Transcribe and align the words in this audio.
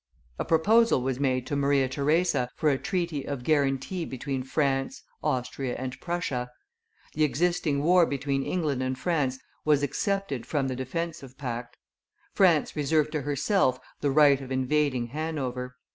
A 0.39 0.45
proposal 0.45 1.03
was 1.03 1.19
made 1.19 1.45
to 1.45 1.55
Maria 1.55 1.87
Theresa 1.87 2.49
for 2.55 2.71
a 2.71 2.77
treaty 2.79 3.23
of 3.23 3.43
guarantee 3.43 4.03
between 4.03 4.41
France, 4.41 5.03
Austria, 5.21 5.75
and 5.77 5.99
Prussia; 5.99 6.49
the 7.13 7.23
existing 7.23 7.83
war 7.83 8.07
between 8.07 8.41
England 8.41 8.81
and 8.81 8.97
France 8.97 9.37
was 9.63 9.83
excepted 9.83 10.43
from 10.47 10.67
the 10.69 10.75
defensive 10.75 11.37
pact; 11.37 11.77
France 12.33 12.75
reserved 12.75 13.11
to 13.11 13.21
herself 13.21 13.79
the 13.99 14.09
right 14.09 14.41
of 14.41 14.51
invading 14.51 15.09
Hanover. 15.09 15.75